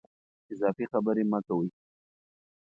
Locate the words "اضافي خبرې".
0.53-1.23